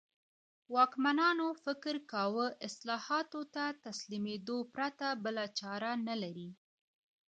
واکمنانو 0.75 1.47
فکر 1.65 1.95
کاوه 2.11 2.45
اصلاحاتو 2.67 3.41
ته 3.53 3.63
تسلیمېدو 3.85 4.57
پرته 4.75 5.07
بله 5.23 5.45
چاره 5.59 5.91
نه 6.07 6.15
لري. 6.21 6.49